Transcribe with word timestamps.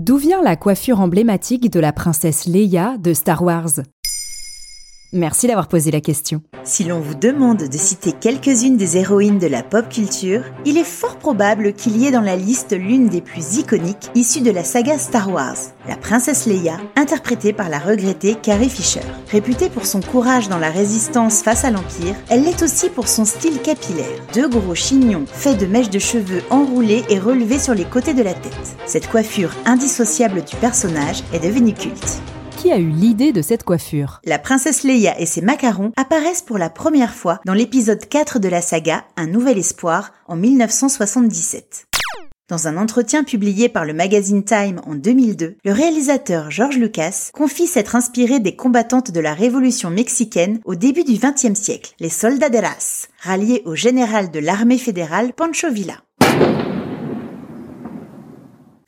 D'où 0.00 0.16
vient 0.16 0.40
la 0.42 0.56
coiffure 0.56 0.98
emblématique 0.98 1.70
de 1.70 1.78
la 1.78 1.92
princesse 1.92 2.46
Leia 2.46 2.96
de 2.96 3.12
Star 3.12 3.42
Wars? 3.42 3.82
Merci 5.12 5.48
d'avoir 5.48 5.66
posé 5.66 5.90
la 5.90 6.00
question. 6.00 6.40
Si 6.62 6.84
l'on 6.84 7.00
vous 7.00 7.16
demande 7.16 7.64
de 7.64 7.76
citer 7.76 8.12
quelques-unes 8.12 8.76
des 8.76 8.96
héroïnes 8.96 9.40
de 9.40 9.48
la 9.48 9.64
pop 9.64 9.88
culture, 9.88 10.44
il 10.64 10.78
est 10.78 10.84
fort 10.84 11.16
probable 11.16 11.72
qu'il 11.72 11.96
y 11.96 12.06
ait 12.06 12.12
dans 12.12 12.20
la 12.20 12.36
liste 12.36 12.76
l'une 12.78 13.08
des 13.08 13.20
plus 13.20 13.56
iconiques 13.56 14.08
issues 14.14 14.40
de 14.40 14.52
la 14.52 14.62
saga 14.62 14.98
Star 14.98 15.32
Wars, 15.32 15.56
la 15.88 15.96
princesse 15.96 16.46
Leia, 16.46 16.76
interprétée 16.94 17.52
par 17.52 17.68
la 17.68 17.80
regrettée 17.80 18.36
Carrie 18.36 18.70
Fisher. 18.70 19.00
Réputée 19.32 19.68
pour 19.68 19.84
son 19.84 20.00
courage 20.00 20.48
dans 20.48 20.58
la 20.58 20.70
résistance 20.70 21.42
face 21.42 21.64
à 21.64 21.72
l'Empire, 21.72 22.14
elle 22.28 22.44
l'est 22.44 22.62
aussi 22.62 22.88
pour 22.88 23.08
son 23.08 23.24
style 23.24 23.60
capillaire, 23.60 24.06
deux 24.32 24.48
gros 24.48 24.76
chignons 24.76 25.24
faits 25.26 25.58
de 25.58 25.66
mèches 25.66 25.90
de 25.90 25.98
cheveux 25.98 26.42
enroulées 26.50 27.02
et 27.08 27.18
relevées 27.18 27.58
sur 27.58 27.74
les 27.74 27.84
côtés 27.84 28.14
de 28.14 28.22
la 28.22 28.34
tête. 28.34 28.76
Cette 28.86 29.08
coiffure 29.08 29.50
indissociable 29.64 30.44
du 30.44 30.54
personnage 30.54 31.24
est 31.32 31.44
devenue 31.44 31.74
culte 31.74 32.22
qui 32.60 32.70
a 32.70 32.76
eu 32.76 32.90
l'idée 32.90 33.32
de 33.32 33.40
cette 33.40 33.64
coiffure 33.64 34.20
La 34.24 34.38
princesse 34.38 34.82
Leia 34.82 35.18
et 35.18 35.24
ses 35.24 35.40
macarons 35.40 35.92
apparaissent 35.96 36.42
pour 36.42 36.58
la 36.58 36.68
première 36.68 37.14
fois 37.14 37.40
dans 37.46 37.54
l'épisode 37.54 38.06
4 38.06 38.38
de 38.38 38.48
la 38.48 38.60
saga 38.60 39.04
Un 39.16 39.28
nouvel 39.28 39.56
espoir 39.56 40.12
en 40.26 40.36
1977. 40.36 41.86
Dans 42.50 42.68
un 42.68 42.76
entretien 42.76 43.24
publié 43.24 43.70
par 43.70 43.86
le 43.86 43.94
magazine 43.94 44.44
Time 44.44 44.82
en 44.86 44.94
2002, 44.94 45.56
le 45.64 45.72
réalisateur 45.72 46.50
George 46.50 46.76
Lucas 46.76 47.30
confie 47.32 47.66
s'être 47.66 47.96
inspiré 47.96 48.40
des 48.40 48.56
combattantes 48.56 49.10
de 49.10 49.20
la 49.20 49.32
révolution 49.32 49.88
mexicaine 49.88 50.60
au 50.66 50.74
début 50.74 51.04
du 51.04 51.14
XXe 51.14 51.58
siècle, 51.58 51.94
les 51.98 52.10
soldaderas, 52.10 53.06
ralliés 53.22 53.62
au 53.64 53.74
général 53.74 54.30
de 54.30 54.38
l'armée 54.38 54.78
fédérale 54.78 55.32
Pancho 55.32 55.70
Villa. 55.70 56.02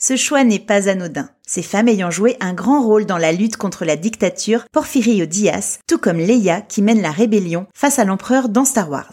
Ce 0.05 0.17
choix 0.17 0.42
n'est 0.42 0.58
pas 0.58 0.89
anodin, 0.89 1.28
ces 1.47 1.62
femmes 1.62 1.86
ayant 1.86 2.11
joué 2.11 2.36
un 2.41 2.55
grand 2.55 2.83
rôle 2.83 3.06
dans 3.06 3.19
la 3.19 3.31
lutte 3.31 3.56
contre 3.56 3.84
la 3.84 3.95
dictature 3.95 4.64
Porfirio 4.73 5.27
Diaz, 5.27 5.79
tout 5.86 5.98
comme 5.98 6.18
Leia 6.18 6.61
qui 6.61 6.83
mène 6.83 7.01
la 7.01 7.13
rébellion 7.13 7.68
face 7.73 8.01
à 8.01 8.05
l'empereur 8.05 8.48
dans 8.48 8.64
Star 8.64 8.91
Wars. 8.91 9.12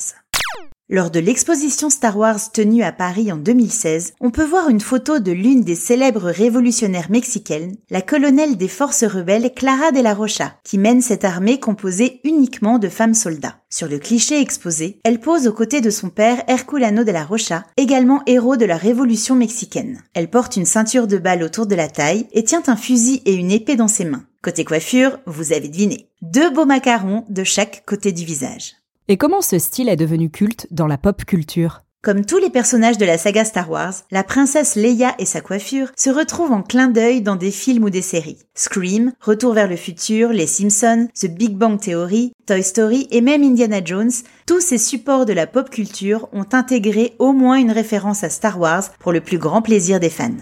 Lors 0.91 1.11
de 1.11 1.19
l'exposition 1.19 1.91
Star 1.91 2.17
Wars 2.17 2.51
tenue 2.51 2.81
à 2.81 2.91
Paris 2.91 3.31
en 3.31 3.37
2016, 3.37 4.13
on 4.19 4.31
peut 4.31 4.43
voir 4.43 4.69
une 4.69 4.79
photo 4.79 5.19
de 5.19 5.31
l'une 5.31 5.61
des 5.61 5.75
célèbres 5.75 6.31
révolutionnaires 6.31 7.11
mexicaines, 7.11 7.75
la 7.91 8.01
colonelle 8.01 8.57
des 8.57 8.67
forces 8.67 9.03
rebelles 9.03 9.53
Clara 9.53 9.91
de 9.91 9.99
la 9.99 10.15
Rocha, 10.15 10.55
qui 10.63 10.79
mène 10.79 11.03
cette 11.03 11.25
armée 11.25 11.59
composée 11.59 12.21
uniquement 12.23 12.79
de 12.79 12.89
femmes 12.89 13.13
soldats. 13.13 13.59
Sur 13.69 13.87
le 13.87 13.99
cliché 13.99 14.41
exposé, 14.41 14.99
elle 15.03 15.19
pose 15.19 15.45
aux 15.45 15.53
côtés 15.53 15.81
de 15.81 15.91
son 15.91 16.09
père 16.09 16.41
Herculano 16.47 17.03
de 17.03 17.11
la 17.11 17.23
Rocha, 17.23 17.65
également 17.77 18.23
héros 18.25 18.57
de 18.57 18.65
la 18.65 18.77
révolution 18.77 19.35
mexicaine. 19.35 20.01
Elle 20.15 20.31
porte 20.31 20.55
une 20.55 20.65
ceinture 20.65 21.05
de 21.05 21.19
balles 21.19 21.43
autour 21.43 21.67
de 21.67 21.75
la 21.75 21.87
taille 21.87 22.25
et 22.31 22.43
tient 22.43 22.63
un 22.65 22.75
fusil 22.75 23.21
et 23.25 23.35
une 23.35 23.51
épée 23.51 23.75
dans 23.75 23.87
ses 23.87 24.05
mains. 24.05 24.25
Côté 24.41 24.65
coiffure, 24.65 25.19
vous 25.27 25.53
avez 25.53 25.67
deviné. 25.67 26.09
Deux 26.23 26.49
beaux 26.49 26.65
macarons 26.65 27.25
de 27.29 27.43
chaque 27.43 27.83
côté 27.85 28.11
du 28.11 28.25
visage. 28.25 28.78
Et 29.11 29.17
comment 29.17 29.41
ce 29.41 29.57
style 29.57 29.89
est 29.89 29.95
devenu 29.95 30.29
culte 30.29 30.67
dans 30.69 30.85
la 30.85 30.99
pop 30.99 31.25
culture? 31.25 31.81
Comme 32.03 32.25
tous 32.25 32.37
les 32.37 32.51
personnages 32.51 32.99
de 32.99 33.05
la 33.05 33.17
saga 33.17 33.43
Star 33.43 33.71
Wars, 33.71 33.95
la 34.11 34.23
princesse 34.23 34.75
Leia 34.75 35.15
et 35.17 35.25
sa 35.25 35.41
coiffure 35.41 35.87
se 35.97 36.11
retrouvent 36.11 36.51
en 36.51 36.61
clin 36.61 36.89
d'œil 36.89 37.23
dans 37.23 37.35
des 37.35 37.49
films 37.49 37.85
ou 37.85 37.89
des 37.89 38.03
séries. 38.03 38.37
Scream, 38.53 39.11
Retour 39.19 39.55
vers 39.55 39.67
le 39.67 39.77
futur, 39.77 40.29
Les 40.29 40.45
Simpsons, 40.45 41.07
The 41.19 41.25
Big 41.25 41.57
Bang 41.57 41.79
Theory, 41.79 42.33
Toy 42.45 42.61
Story 42.61 43.07
et 43.09 43.21
même 43.21 43.41
Indiana 43.41 43.79
Jones, 43.83 44.11
tous 44.45 44.61
ces 44.61 44.77
supports 44.77 45.25
de 45.25 45.33
la 45.33 45.47
pop 45.47 45.71
culture 45.71 46.29
ont 46.31 46.45
intégré 46.53 47.15
au 47.17 47.33
moins 47.33 47.57
une 47.57 47.71
référence 47.71 48.23
à 48.23 48.29
Star 48.29 48.59
Wars 48.59 48.91
pour 48.99 49.11
le 49.11 49.21
plus 49.21 49.39
grand 49.39 49.63
plaisir 49.63 49.99
des 49.99 50.11
fans. 50.11 50.37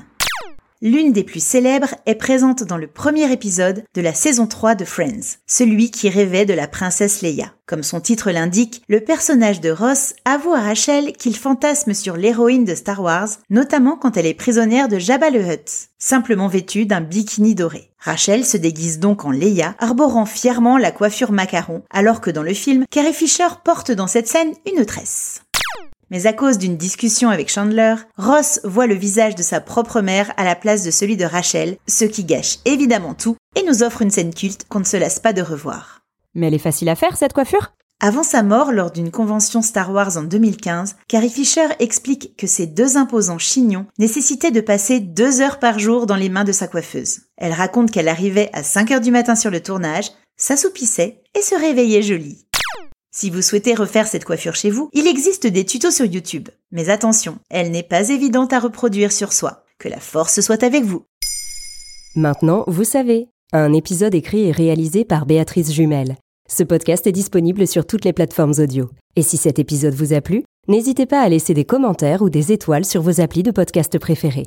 L'une 0.84 1.12
des 1.12 1.24
plus 1.24 1.44
célèbres 1.44 1.96
est 2.06 2.14
présente 2.14 2.64
dans 2.64 2.78
le 2.78 2.86
premier 2.86 3.32
épisode 3.32 3.84
de 3.96 4.02
la 4.02 4.14
saison 4.14 4.46
3 4.46 4.76
de 4.76 4.86
Friends, 4.86 5.38
celui 5.48 5.90
qui 5.90 6.08
rêvait 6.08 6.46
de 6.46 6.54
la 6.54 6.68
princesse 6.68 7.24
Leia. 7.24 7.52
Comme 7.66 7.82
son 7.82 8.00
titre 8.00 8.30
l'indique, 8.30 8.84
le 8.88 9.02
personnage 9.02 9.60
de 9.60 9.72
Ross 9.72 10.14
avoue 10.24 10.54
à 10.54 10.62
Rachel 10.62 11.14
qu'il 11.14 11.36
fantasme 11.36 11.96
sur 11.96 12.16
l'héroïne 12.16 12.64
de 12.64 12.76
Star 12.76 13.02
Wars, 13.02 13.30
notamment 13.50 13.98
quand 13.98 14.18
elle 14.18 14.28
est 14.28 14.36
prisonnière 14.36 14.88
de 14.88 15.00
Jabba 15.00 15.32
le 15.32 15.42
Hutt, 15.42 15.90
simplement 15.98 16.48
vêtue 16.48 16.86
d'un 16.86 17.02
bikini 17.02 17.56
doré. 17.56 17.90
Rachel 17.98 18.46
se 18.46 18.58
déguise 18.58 19.00
donc 19.00 19.26
en 19.26 19.32
Leia, 19.32 19.76
arborant 19.80 20.28
fièrement 20.28 20.78
la 20.78 20.92
coiffure 20.92 21.32
macaron, 21.32 21.82
alors 21.90 22.22
que 22.22 22.30
dans 22.30 22.44
le 22.44 22.54
film, 22.54 22.86
Carrie 22.92 23.14
Fisher 23.14 23.48
porte 23.66 23.92
dans 23.92 24.08
cette 24.08 24.28
scène 24.28 24.54
une 24.72 24.86
tresse. 24.86 25.42
Mais 26.10 26.26
à 26.26 26.34
cause 26.34 26.58
d'une 26.58 26.78
discussion 26.78 27.30
avec 27.30 27.50
Chandler, 27.50 27.96
Ross 28.18 28.60
voit 28.64 28.88
le 28.88 28.96
visage 28.96 29.36
de 29.36 29.44
sa 29.44 29.60
propre 29.60 30.02
mère 30.02 30.32
à 30.38 30.46
la 30.46 30.56
place 30.56 30.84
de 30.84 30.92
celui 30.92 31.18
de 31.18 31.26
Rachel, 31.26 31.78
ce 31.88 32.06
qui 32.06 32.24
gâche 32.24 32.60
évidemment 32.66 33.14
tout 33.14 33.36
et 33.56 33.64
nous 33.64 33.84
offre 33.84 34.02
une 34.02 34.12
scène 34.12 34.34
culte 34.34 34.66
qu'on 34.70 34.80
ne 34.80 34.86
se 34.86 34.98
lasse 34.98 35.20
pas 35.20 35.34
de 35.34 35.42
revoir. 35.42 36.02
Mais 36.34 36.48
elle 36.48 36.54
est 36.54 36.60
facile 36.60 36.90
à 36.90 36.96
faire 36.96 37.18
cette 37.18 37.34
coiffure? 37.34 37.74
Avant 38.00 38.22
sa 38.22 38.44
mort 38.44 38.72
lors 38.72 38.92
d'une 38.92 39.10
convention 39.10 39.64
Star 39.64 39.92
Wars 39.92 40.18
en 40.18 40.24
2015, 40.24 40.98
Carrie 41.08 41.32
Fisher 41.32 41.68
explique 41.80 42.38
que 42.38 42.46
ces 42.46 42.68
deux 42.68 42.96
imposants 42.96 43.40
chignons 43.40 43.88
nécessitaient 43.98 44.52
de 44.52 44.62
passer 44.62 45.00
deux 45.00 45.42
heures 45.42 45.58
par 45.58 45.80
jour 45.80 46.06
dans 46.06 46.16
les 46.16 46.30
mains 46.30 46.44
de 46.44 46.52
sa 46.52 46.68
coiffeuse. 46.68 47.22
Elle 47.38 47.54
raconte 47.54 47.90
qu'elle 47.90 48.08
arrivait 48.08 48.52
à 48.54 48.62
5 48.62 48.92
heures 48.92 49.02
du 49.02 49.10
matin 49.10 49.36
sur 49.36 49.50
le 49.50 49.64
tournage, 49.64 50.12
s'assoupissait 50.38 51.24
et 51.34 51.42
se 51.42 51.56
réveillait 51.56 52.04
jolie. 52.04 52.47
Si 53.20 53.32
vous 53.32 53.42
souhaitez 53.42 53.74
refaire 53.74 54.06
cette 54.06 54.26
coiffure 54.26 54.54
chez 54.54 54.70
vous, 54.70 54.92
il 54.94 55.08
existe 55.08 55.48
des 55.48 55.66
tutos 55.66 55.90
sur 55.90 56.06
YouTube. 56.06 56.50
Mais 56.72 56.90
attention, 56.90 57.40
elle 57.50 57.72
n'est 57.72 57.82
pas 57.82 58.10
évidente 58.10 58.54
à 58.54 58.60
reproduire 58.60 59.12
sur 59.12 59.34
soi. 59.34 59.64
Que 59.80 59.90
la 59.90 60.00
force 60.00 60.40
soit 60.40 60.62
avec 60.62 60.84
vous. 60.84 61.04
Maintenant, 62.16 62.64
vous 62.68 62.84
savez. 62.84 63.30
Un 63.54 63.74
épisode 63.74 64.14
écrit 64.14 64.44
et 64.44 64.52
réalisé 64.52 65.04
par 65.04 65.26
Béatrice 65.26 65.74
Jumel. 65.74 66.18
Ce 66.48 66.62
podcast 66.62 67.08
est 67.08 67.12
disponible 67.12 67.66
sur 67.66 67.88
toutes 67.88 68.06
les 68.06 68.14
plateformes 68.14 68.54
audio. 68.60 68.92
Et 69.16 69.24
si 69.24 69.38
cet 69.38 69.58
épisode 69.58 69.96
vous 69.96 70.14
a 70.14 70.22
plu, 70.22 70.44
n'hésitez 70.68 71.08
pas 71.08 71.22
à 71.22 71.28
laisser 71.28 71.56
des 71.56 71.66
commentaires 71.66 72.22
ou 72.22 72.30
des 72.30 72.52
étoiles 72.52 72.86
sur 72.86 73.02
vos 73.02 73.20
applis 73.20 73.42
de 73.42 73.50
podcast 73.50 73.98
préférés. 73.98 74.46